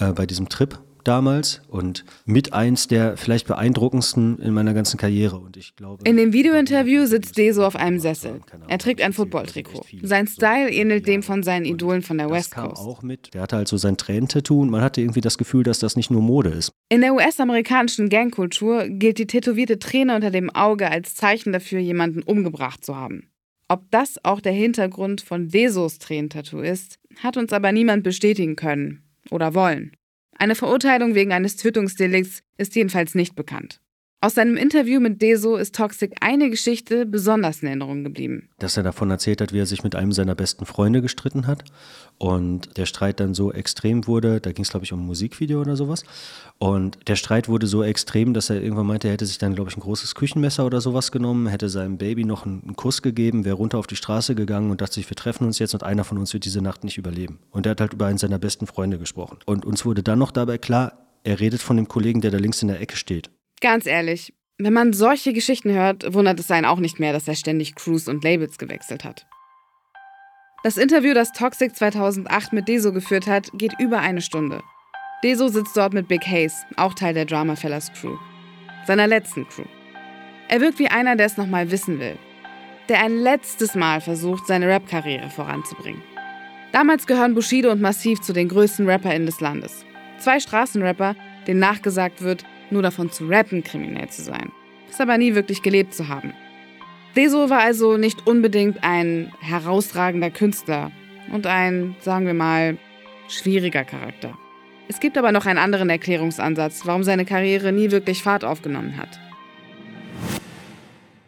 [0.00, 5.38] äh, bei diesem Trip damals und mit eins der vielleicht beeindruckendsten in meiner ganzen Karriere.
[5.38, 8.40] Und ich glaube, in dem Videointerview sitzt Deso auf einem Sessel.
[8.68, 9.84] Er trägt ein Footballtrikot.
[10.02, 12.82] Sein Style ähnelt dem von seinen Idolen von der West Coast.
[12.82, 13.34] Auch mit.
[13.34, 16.10] Der hatte halt so sein Tränentattoo und man hatte irgendwie das Gefühl, dass das nicht
[16.10, 16.72] nur Mode ist.
[16.88, 22.22] In der US-amerikanischen Gangkultur gilt die tätowierte Träne unter dem Auge als Zeichen dafür, jemanden
[22.22, 23.30] umgebracht zu haben.
[23.68, 29.04] Ob das auch der Hintergrund von Desos Tränentattoo ist, hat uns aber niemand bestätigen können
[29.30, 29.96] oder wollen.
[30.36, 33.80] Eine Verurteilung wegen eines Tötungsdelikts ist jedenfalls nicht bekannt.
[34.22, 38.50] Aus seinem Interview mit Deso ist Toxic eine Geschichte besonders in Erinnerung geblieben.
[38.58, 41.64] Dass er davon erzählt hat, wie er sich mit einem seiner besten Freunde gestritten hat
[42.18, 45.62] und der Streit dann so extrem wurde, da ging es glaube ich um ein Musikvideo
[45.62, 46.04] oder sowas
[46.58, 49.70] und der Streit wurde so extrem, dass er irgendwann meinte, er hätte sich dann glaube
[49.70, 53.56] ich ein großes Küchenmesser oder sowas genommen, hätte seinem Baby noch einen Kuss gegeben, wäre
[53.56, 56.18] runter auf die Straße gegangen und dachte sich, wir treffen uns jetzt und einer von
[56.18, 57.38] uns wird diese Nacht nicht überleben.
[57.52, 59.38] Und er hat halt über einen seiner besten Freunde gesprochen.
[59.46, 62.60] Und uns wurde dann noch dabei klar, er redet von dem Kollegen, der da links
[62.60, 63.30] in der Ecke steht.
[63.60, 67.34] Ganz ehrlich, wenn man solche Geschichten hört, wundert es einen auch nicht mehr, dass er
[67.34, 69.26] ständig Crews und Labels gewechselt hat.
[70.62, 74.62] Das Interview, das Toxic 2008 mit Deso geführt hat, geht über eine Stunde.
[75.22, 78.16] Deso sitzt dort mit Big Hayes, auch Teil der Drama Fellas Crew.
[78.86, 79.64] Seiner letzten Crew.
[80.48, 82.18] Er wirkt wie einer, der es nochmal wissen will.
[82.88, 86.02] Der ein letztes Mal versucht, seine Rap-Karriere voranzubringen.
[86.72, 89.84] Damals gehören Bushido und Massiv zu den größten RapperInnen des Landes.
[90.18, 94.52] Zwei Straßenrapper, denen nachgesagt wird, nur davon zu rappen, kriminell zu sein.
[94.90, 96.32] Es aber nie wirklich gelebt zu haben.
[97.16, 100.92] Deso war also nicht unbedingt ein herausragender Künstler
[101.32, 102.78] und ein, sagen wir mal,
[103.28, 104.36] schwieriger Charakter.
[104.88, 109.20] Es gibt aber noch einen anderen Erklärungsansatz, warum seine Karriere nie wirklich Fahrt aufgenommen hat.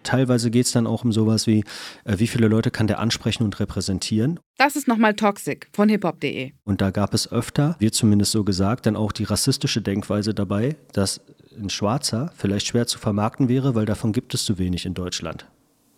[0.03, 1.65] Teilweise geht es dann auch um sowas wie,
[2.05, 4.41] äh, wie viele Leute kann der ansprechen und repräsentieren.
[4.59, 6.53] Das ist nochmal Toxic von hiphop.de.
[6.65, 10.77] Und da gab es öfter, wird zumindest so gesagt, dann auch die rassistische Denkweise dabei,
[10.93, 11.21] dass
[11.59, 15.47] ein Schwarzer vielleicht schwer zu vermarkten wäre, weil davon gibt es zu wenig in Deutschland.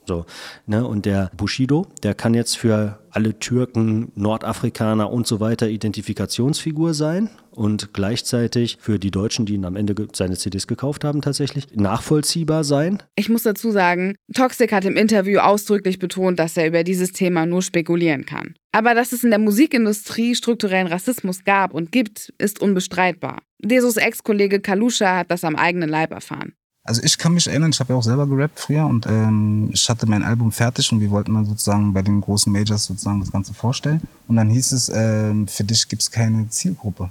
[0.06, 0.26] So,
[0.66, 0.86] ne?
[0.86, 7.30] Und der Bushido, der kann jetzt für alle Türken, Nordafrikaner und so weiter Identifikationsfigur sein
[7.52, 12.64] und gleichzeitig für die Deutschen, die ihn am Ende seine CDs gekauft haben, tatsächlich nachvollziehbar
[12.64, 13.02] sein.
[13.14, 17.46] Ich muss dazu sagen, Toxic hat im Interview ausdrücklich betont, dass er über dieses Thema
[17.46, 18.54] nur spekulieren kann.
[18.72, 23.42] Aber dass es in der Musikindustrie strukturellen Rassismus gab und gibt, ist unbestreitbar.
[23.60, 26.54] Desos Ex-Kollege Kalusha hat das am eigenen Leib erfahren.
[26.86, 29.88] Also ich kann mich erinnern, ich habe ja auch selber gerappt früher und ähm, ich
[29.88, 33.32] hatte mein Album fertig und wir wollten dann sozusagen bei den großen Majors sozusagen das
[33.32, 34.02] Ganze vorstellen.
[34.28, 37.08] Und dann hieß es, ähm, für dich gibt's keine Zielgruppe,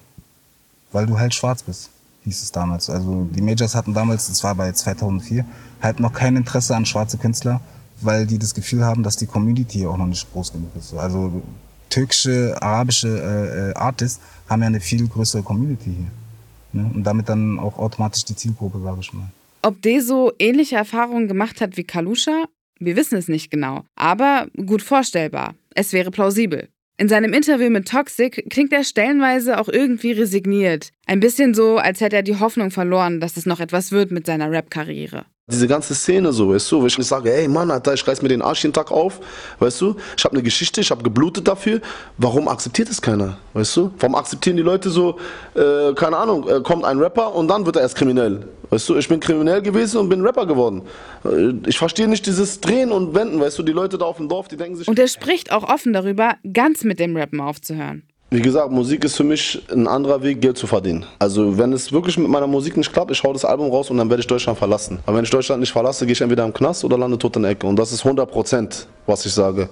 [0.91, 1.89] weil du halt schwarz bist,
[2.23, 2.87] hieß es damals.
[2.91, 5.43] Also die Majors hatten damals, das war bei 2004,
[5.81, 7.59] halt noch kein Interesse an schwarze Künstler,
[7.99, 10.93] weil die das Gefühl haben, dass die Community auch noch nicht groß genug ist.
[10.93, 11.41] Also
[11.89, 16.79] türkische, arabische äh, äh Artists haben ja eine viel größere Community hier.
[16.79, 16.91] Ne?
[16.93, 19.31] Und damit dann auch automatisch die Zielgruppe, sage ich mal.
[19.65, 22.49] Ob Deso ähnliche Erfahrungen gemacht hat wie Kalusha?
[22.79, 25.55] Wir wissen es nicht genau, aber gut vorstellbar.
[25.73, 26.67] Es wäre plausibel.
[26.97, 30.89] In seinem Interview mit Toxic klingt er stellenweise auch irgendwie resigniert.
[31.05, 34.25] Ein bisschen so, als hätte er die Hoffnung verloren, dass es noch etwas wird mit
[34.25, 35.25] seiner Rap-Karriere.
[35.51, 38.29] Diese ganze Szene so, weißt du, wo ich sage, ey Mann, Alter, ich reiß mir
[38.29, 39.19] den Arsch jeden Tag auf,
[39.59, 41.81] weißt du, ich habe eine Geschichte, ich habe geblutet dafür.
[42.17, 43.91] Warum akzeptiert es keiner, weißt du?
[43.99, 45.19] Warum akzeptieren die Leute so,
[45.53, 48.95] äh, keine Ahnung, äh, kommt ein Rapper und dann wird er erst kriminell, weißt du?
[48.95, 50.83] Ich bin kriminell gewesen und bin Rapper geworden.
[51.25, 54.29] Äh, ich verstehe nicht dieses Drehen und Wenden, weißt du, die Leute da auf dem
[54.29, 54.87] Dorf, die denken sich...
[54.87, 58.03] Und er spricht auch offen darüber, ganz mit dem Rappen aufzuhören.
[58.33, 61.05] Wie gesagt, Musik ist für mich ein anderer Weg, Geld zu verdienen.
[61.19, 63.97] Also wenn es wirklich mit meiner Musik nicht klappt, ich hau das Album raus und
[63.97, 64.97] dann werde ich Deutschland verlassen.
[65.05, 67.43] Aber wenn ich Deutschland nicht verlasse, gehe ich entweder im Knast oder lande tot in
[67.43, 67.67] der Ecke.
[67.67, 69.69] Und das ist 100 Prozent, was ich sage.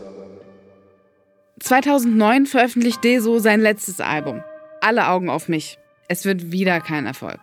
[1.60, 4.44] 2009 veröffentlicht Deso sein letztes Album.
[4.80, 5.80] Alle Augen auf mich.
[6.08, 7.40] Es wird wieder kein Erfolg.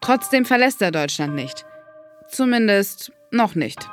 [0.00, 1.66] Trotzdem verlässt er Deutschland nicht.
[2.28, 3.86] Zumindest noch nicht.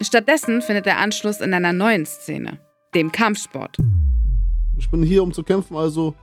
[0.00, 2.58] Stattdessen findet er Anschluss in einer neuen Szene,
[2.94, 3.76] dem Kampfsport.
[4.78, 6.14] Ich bin hier, um zu kämpfen, also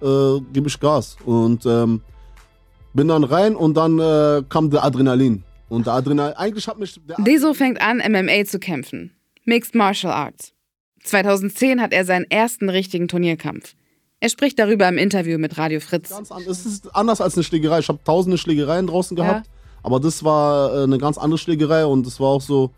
[0.00, 1.16] äh, gebe ich Gas.
[1.24, 2.02] Und ähm,
[2.94, 5.44] bin dann rein und dann äh, kam der Adrenalin.
[5.68, 7.00] Und der Adrenalin, eigentlich hat mich.
[7.18, 9.12] Deso fängt an, MMA zu kämpfen.
[9.44, 10.52] Mixed Martial Arts.
[11.04, 13.74] 2010 hat er seinen ersten richtigen Turnierkampf.
[14.20, 16.10] Er spricht darüber im Interview mit Radio Fritz.
[16.10, 17.80] Ganz an, es ist anders als eine Schlägerei.
[17.80, 19.46] Ich habe tausende Schlägereien draußen gehabt.
[19.46, 19.52] Ja.
[19.82, 22.70] Aber das war äh, eine ganz andere Schlägerei und es war auch so,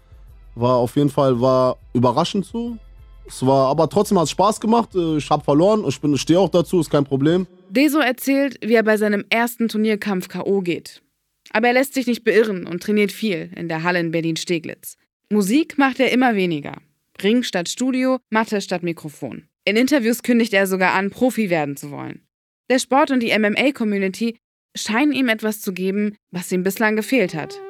[0.54, 2.78] war auf jeden Fall war überraschend so.
[3.26, 4.94] Es war, aber trotzdem hat es Spaß gemacht.
[4.94, 5.84] Äh, ich habe verloren.
[5.88, 7.46] Ich, ich stehe auch dazu, ist kein Problem.
[7.68, 10.60] Deso erzählt, wie er bei seinem ersten Turnierkampf K.O.
[10.60, 11.02] geht.
[11.50, 14.96] Aber er lässt sich nicht beirren und trainiert viel in der Halle in Berlin-Steglitz.
[15.30, 16.76] Musik macht er immer weniger.
[17.22, 19.44] Ring statt Studio, Matte statt Mikrofon.
[19.64, 22.26] In Interviews kündigt er sogar an, Profi werden zu wollen.
[22.70, 24.36] Der Sport und die MMA-Community
[24.76, 27.60] scheinen ihm etwas zu geben, was ihm bislang gefehlt hat.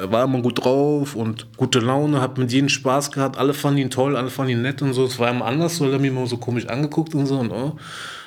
[0.00, 3.36] Er war immer gut drauf und gute Laune, hat mit jedem Spaß gehabt.
[3.36, 5.04] Alle fanden ihn toll, alle fanden ihn nett und so.
[5.04, 7.38] Es war immer anders, weil er mich immer so komisch angeguckt und so.
[7.38, 7.76] Und oh,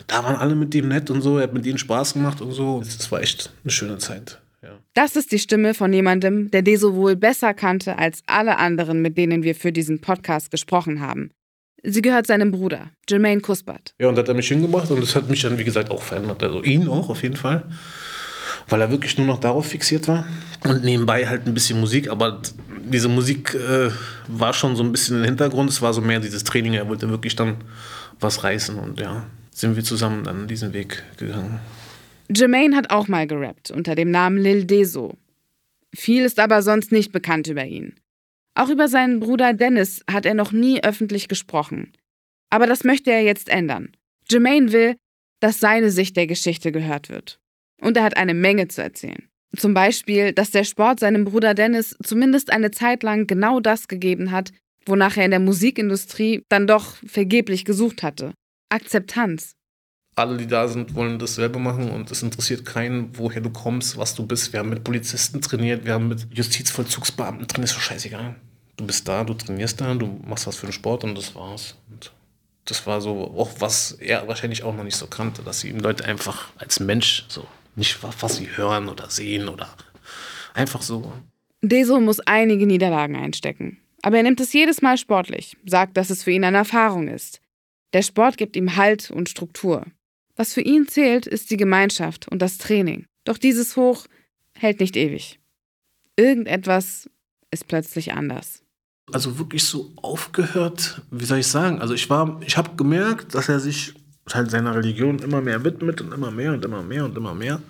[0.05, 1.37] da waren alle mit ihm nett und so.
[1.37, 2.79] Er hat mit ihnen Spaß gemacht und so.
[2.81, 4.39] Es war echt eine schöne Zeit.
[4.61, 4.77] Ja.
[4.93, 9.17] Das ist die Stimme von jemandem, der Deso wohl besser kannte als alle anderen, mit
[9.17, 11.31] denen wir für diesen Podcast gesprochen haben.
[11.81, 13.95] Sie gehört seinem Bruder, Jermaine Kuspert.
[13.99, 16.03] Ja, und das hat er mich hingebracht und das hat mich dann, wie gesagt, auch
[16.03, 16.43] verändert.
[16.43, 17.65] Also ihn auch auf jeden Fall
[18.69, 20.25] weil er wirklich nur noch darauf fixiert war.
[20.63, 22.41] Und nebenbei halt ein bisschen Musik, aber
[22.85, 23.89] diese Musik äh,
[24.27, 25.69] war schon so ein bisschen im Hintergrund.
[25.69, 27.57] Es war so mehr dieses Training, er wollte wirklich dann
[28.19, 31.59] was reißen und ja, sind wir zusammen dann diesen Weg gegangen.
[32.33, 35.15] Jermaine hat auch mal gerappt unter dem Namen Lil Deso.
[35.93, 37.95] Viel ist aber sonst nicht bekannt über ihn.
[38.55, 41.91] Auch über seinen Bruder Dennis hat er noch nie öffentlich gesprochen.
[42.49, 43.91] Aber das möchte er jetzt ändern.
[44.29, 44.95] Jermaine will,
[45.39, 47.39] dass seine Sicht der Geschichte gehört wird.
[47.81, 49.27] Und er hat eine Menge zu erzählen.
[49.55, 54.31] Zum Beispiel, dass der Sport seinem Bruder Dennis zumindest eine Zeit lang genau das gegeben
[54.31, 54.51] hat,
[54.85, 58.33] wonach er in der Musikindustrie dann doch vergeblich gesucht hatte.
[58.69, 59.53] Akzeptanz.
[60.15, 64.13] Alle, die da sind, wollen dasselbe machen und es interessiert keinen, woher du kommst, was
[64.13, 64.53] du bist.
[64.53, 68.35] Wir haben mit Polizisten trainiert, wir haben mit Justizvollzugsbeamten trainiert, ist doch scheißegal.
[68.77, 71.77] Du bist da, du trainierst da, du machst was für den Sport und das war's.
[71.89, 72.11] Und
[72.65, 75.79] das war so auch, was er wahrscheinlich auch noch nicht so kannte, dass sie ihm
[75.79, 79.69] Leute einfach als Mensch so nicht, was sie hören oder sehen oder
[80.53, 81.11] einfach so.
[81.61, 83.79] Deso muss einige Niederlagen einstecken.
[84.01, 87.39] Aber er nimmt es jedes Mal sportlich, sagt, dass es für ihn eine Erfahrung ist.
[87.93, 89.85] Der Sport gibt ihm Halt und Struktur.
[90.35, 93.05] Was für ihn zählt, ist die Gemeinschaft und das Training.
[93.23, 94.05] Doch dieses Hoch
[94.55, 95.39] hält nicht ewig.
[96.17, 97.09] Irgendetwas
[97.51, 98.61] ist plötzlich anders.
[99.11, 101.79] Also wirklich so aufgehört, wie soll ich sagen?
[101.79, 103.93] Also ich war, ich habe gemerkt, dass er sich
[104.31, 107.61] halt seiner Religion immer mehr widmet und immer mehr und immer mehr und immer mehr.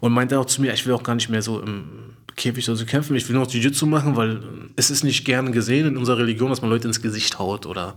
[0.00, 2.74] Und meinte auch zu mir, ich will auch gar nicht mehr so im Käfig so
[2.84, 4.42] kämpfen, ich will noch Jiu-Jitsu machen, weil
[4.76, 7.94] es ist nicht gern gesehen in unserer Religion, dass man Leute ins Gesicht haut oder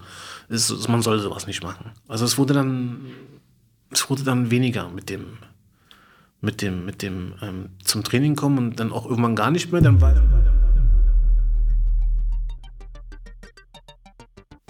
[0.50, 1.92] ist, man soll sowas nicht machen.
[2.08, 3.00] Also es wurde dann,
[3.92, 5.38] es wurde dann weniger mit dem,
[6.42, 9.82] mit dem, mit dem ähm, zum Training kommen und dann auch irgendwann gar nicht mehr.
[9.82, 10.22] Dann war,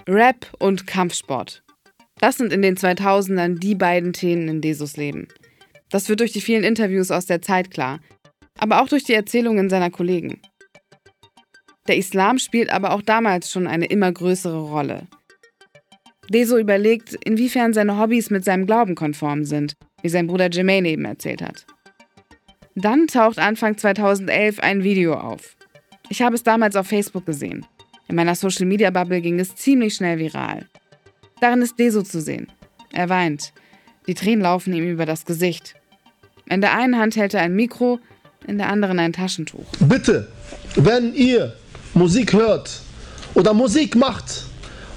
[0.08, 1.65] Rap und Kampfsport.
[2.20, 5.28] Das sind in den 2000ern die beiden Themen in Desos Leben.
[5.90, 8.00] Das wird durch die vielen Interviews aus der Zeit klar,
[8.58, 10.42] aber auch durch die Erzählungen seiner Kollegen.
[11.88, 15.08] Der Islam spielt aber auch damals schon eine immer größere Rolle.
[16.30, 21.06] Deso überlegt, inwiefern seine Hobbys mit seinem Glauben konform sind, wie sein Bruder Jermaine eben
[21.06, 21.66] erzählt hat.
[22.74, 25.56] Dann taucht Anfang 2011 ein Video auf.
[26.10, 27.66] Ich habe es damals auf Facebook gesehen.
[28.08, 30.68] In meiner Social Media Bubble ging es ziemlich schnell viral.
[31.46, 32.48] Darin ist Deso zu sehen.
[32.92, 33.54] Er weint.
[34.08, 35.76] Die Tränen laufen ihm über das Gesicht.
[36.50, 38.00] In der einen Hand hält er ein Mikro,
[38.48, 39.68] in der anderen ein Taschentuch.
[39.80, 40.28] Bitte,
[40.76, 41.54] wenn ihr
[41.94, 42.72] Musik hört
[43.36, 44.46] oder Musik macht,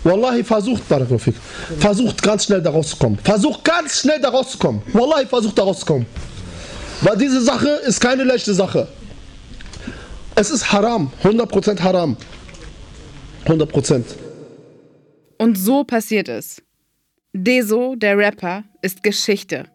[0.04, 1.34] Wallahi, versucht, Barakalofik,
[1.78, 3.18] versucht ganz schnell da rauszukommen.
[3.18, 4.80] Versucht ganz schnell da rauszukommen.
[4.94, 6.06] Wallahi, versucht da rauszukommen.
[7.02, 8.88] Weil diese Sache ist keine leichte Sache.
[10.34, 12.16] Es ist haram, 100% haram.
[13.44, 14.27] 100%.
[15.38, 16.62] Und so passiert es.
[17.32, 19.66] Deso, der Rapper, ist Geschichte.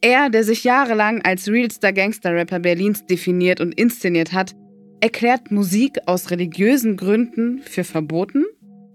[0.00, 4.54] Er, der sich jahrelang als realster Gangster-Rapper Berlins definiert und inszeniert hat,
[5.00, 8.44] erklärt Musik aus religiösen Gründen für verboten?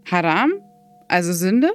[0.10, 0.54] Haram?
[1.08, 1.72] Also Sünde?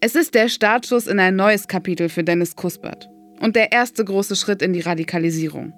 [0.00, 3.08] Es ist der Startschuss in ein neues Kapitel für Dennis Kuspert
[3.40, 5.72] und der erste große Schritt in die Radikalisierung.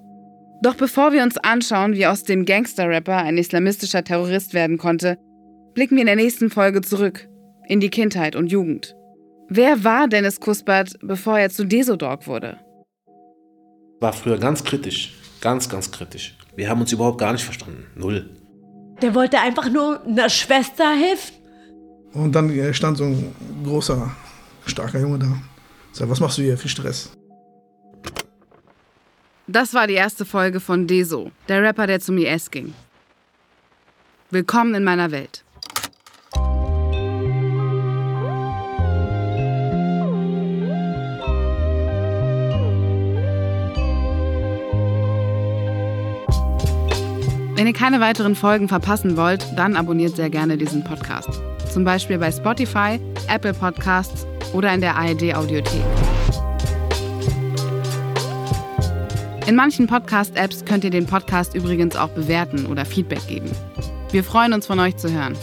[0.62, 5.18] Doch bevor wir uns anschauen, wie aus dem Gangster-Rapper ein islamistischer Terrorist werden konnte,
[5.74, 7.28] blicken wir in der nächsten Folge zurück
[7.68, 8.94] in die Kindheit und Jugend.
[9.48, 12.58] Wer war Dennis Kuspert, bevor er zu Desodog wurde?
[14.00, 15.14] War früher ganz kritisch.
[15.40, 16.36] Ganz, ganz kritisch.
[16.56, 17.86] Wir haben uns überhaupt gar nicht verstanden.
[17.94, 18.30] Null.
[19.02, 21.34] Der wollte einfach nur einer Schwester helfen.
[22.14, 24.10] Und dann stand so ein großer,
[24.66, 25.36] starker Junge da.
[25.92, 26.56] Sag, was machst du hier?
[26.56, 27.12] Viel Stress.
[29.46, 32.72] Das war die erste Folge von Deso, der Rapper, der zum IS ging.
[34.30, 35.44] Willkommen in meiner Welt.
[47.56, 51.28] Wenn ihr keine weiteren Folgen verpassen wollt, dann abonniert sehr gerne diesen Podcast.
[51.72, 55.84] Zum Beispiel bei Spotify, Apple Podcasts oder in der ARD Audiothek.
[59.46, 63.50] In manchen Podcast-Apps könnt ihr den Podcast übrigens auch bewerten oder Feedback geben.
[64.10, 65.36] Wir freuen uns von euch zu hören.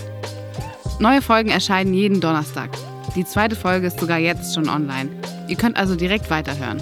[1.00, 2.72] Neue Folgen erscheinen jeden Donnerstag.
[3.16, 5.10] Die zweite Folge ist sogar jetzt schon online.
[5.48, 6.82] Ihr könnt also direkt weiterhören.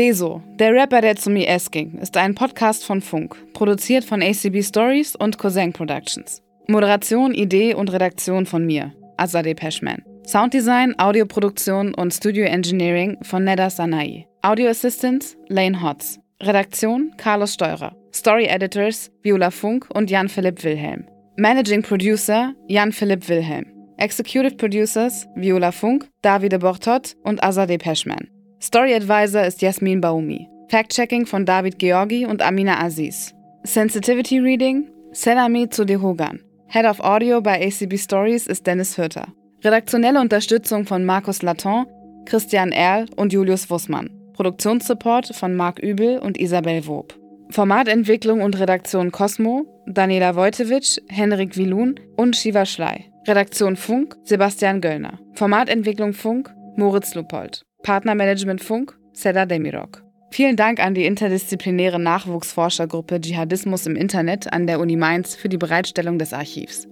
[0.00, 4.62] Deso, der Rapper, der zu IS ging, ist ein Podcast von Funk, produziert von ACB
[4.62, 6.42] Stories und Cousin Productions.
[6.68, 10.02] Moderation, Idee und Redaktion von mir, Azadeh Peschman.
[10.26, 14.26] Sounddesign, Audioproduktion und Studio Engineering von Neda Sanai.
[14.40, 16.18] Audio Assistance, Lane Hotz.
[16.40, 17.94] Redaktion, Carlos Steurer.
[18.14, 21.04] Story Editors, Viola Funk und Jan-Philipp Wilhelm.
[21.36, 23.66] Managing Producer, Jan-Philipp Wilhelm.
[23.98, 28.30] Executive Producers, Viola Funk, Davide Bortot und Azadeh Peschman.
[28.62, 30.46] Story Advisor ist Jasmin Baumi.
[30.68, 33.34] Fact-Checking von David Georgi und Amina Aziz.
[33.64, 36.40] Sensitivity Reading Selami Zudehogan.
[36.66, 39.28] Head of Audio bei ACB Stories ist Dennis Hürter.
[39.64, 41.86] Redaktionelle Unterstützung von Markus Laton,
[42.26, 44.10] Christian Erl und Julius Wussmann.
[44.34, 47.18] Produktionssupport von Marc Übel und Isabel Wob.
[47.48, 53.06] Formatentwicklung und Redaktion Cosmo, Daniela Wojtewitsch, Henrik Wilun und Shiva Schley.
[53.26, 55.18] Redaktion Funk, Sebastian Göllner.
[55.32, 57.62] Formatentwicklung Funk, Moritz Lupold.
[57.82, 60.02] Partnermanagement Funk, Seda Demirok.
[60.30, 65.58] Vielen Dank an die interdisziplinäre Nachwuchsforschergruppe Dschihadismus im Internet an der Uni Mainz für die
[65.58, 66.86] Bereitstellung des Archivs.